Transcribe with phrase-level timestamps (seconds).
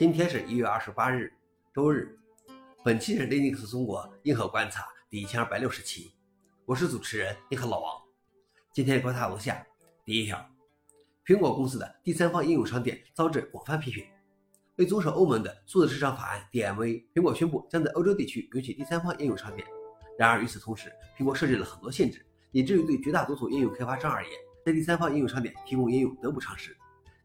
[0.00, 1.30] 今天是一月二十八日，
[1.74, 2.18] 周日。
[2.82, 6.10] 本期是 Linux 中国硬核观察第一千二百六十期，
[6.64, 8.00] 我是主持人硬核老王。
[8.72, 9.62] 今天观察如下：
[10.02, 10.42] 第一条，
[11.26, 14.02] 苹果公司的第三方应用商店遭致广泛批评。
[14.76, 19.68] 为遵守欧盟的数字市场法案 DMA，苹果宣布将在欧洲地区允许第三方应用商店。
[20.18, 24.32] 然而与此同时，苹果设置了很多限制，以至于对绝大多数应用开发商而言，
[24.64, 26.74] 在第三方应用商店提供应用得不偿失。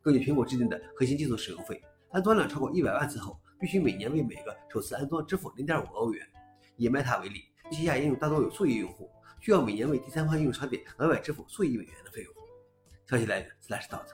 [0.02, 1.82] 根据苹果制定的核心技术使用费。
[2.12, 6.26] 安装量超过一百万次后，必须每年为每个首次安装支付零点五欧元。
[6.78, 12.34] 以 Meta 为例，旗下应用大多有数亿用户，需要每年为第三方应用商店额外支付数亿美元的费用。
[13.06, 14.06] 消息来源：Slashdot。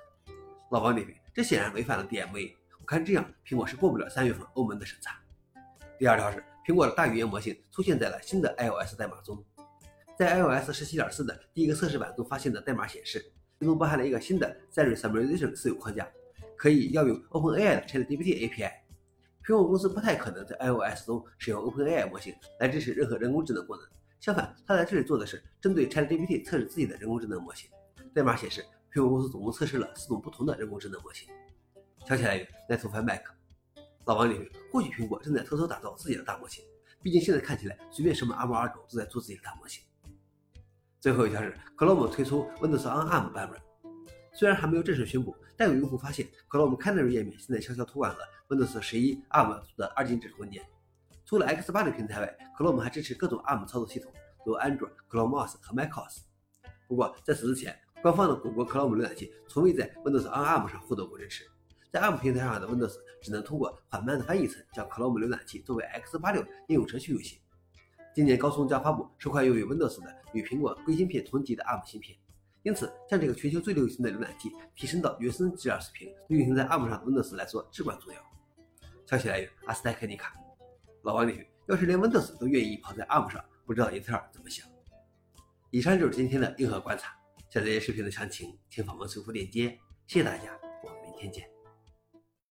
[0.72, 2.54] 老王点评：这显然违反了 DMA。
[2.80, 5.20] 我看这样，苹果是过不了三月份欧盟的审查。
[5.98, 9.44] 第二条是，苹果的大语言模型出现在了新的 iOS 代码中。
[10.18, 13.24] 在 iOS 十七点四的第一个测试版中发现的代码显示，
[13.60, 16.08] 其中包含了一个新的 Siri Summarization 私有框架。
[16.62, 18.72] 可以要用 OpenAI 的 ChatGPT API。
[19.44, 23.88] 苹果公司不太可能在 iOS 中使用 OpenAI 模型来支持任何人工智能功能。
[24.20, 27.68] 相反，它在这里做的是针对 ChatGPT 测试自己的人工智能模型。
[28.14, 31.28] 代码显示，苹果公司总共测试了四种不同的人工智能模型。
[32.06, 33.24] 消息来源：Net5 Mac。
[34.06, 36.64] 老王认为，或许苹果正在偷偷打造自己的大模型。
[37.02, 39.84] 毕竟现在看起来，随便什么阿猫阿狗都在做自己的大模型。
[41.00, 43.60] 最后一条是，Chrome 推出 Windows on ARM 版本。
[44.34, 50.64] 虽然还没有正式宣布，但有用户发现，Chrome Canary 页面现在悄悄托管了 Windows 十一 ARM 的二进制文件。
[51.26, 54.12] 除了 X 八六平台外，Chrome 还支持各种 ARM 操作系统，
[54.46, 56.22] 如安卓、ChromeOS 和 macOS。
[56.88, 61.46] 不过在此之前，官方的谷歌 Chrome 浏览器从未在 Windows on ARM 上获得过支持。
[61.92, 67.38] 在 ARM 平台上的 Windows 只能通过缓慢的翻译层将 Chrome 浏览器作为 X 八六应用程序运行。
[68.16, 72.18] 今年高通将发布首款用于 Windows 的与苹果硅芯片同级的 ARM 芯片。
[72.64, 78.20] 因此，将这个全球最流行的浏览器提升到原生 G2 水平，对运行在 ARM 上 Windows 来说至关重要。
[79.06, 80.34] 消息来源：阿斯泰克尼卡。
[81.04, 84.68] 老王领域，要是连 Windows 都愿意跑在 ARM 上，不知道英特尔怎么想。
[85.72, 87.16] 以上就是今天的硬核观察。
[87.50, 89.78] 下载视频的详情，请访问随附链接。
[90.08, 91.61] 谢谢大家，我们明天见。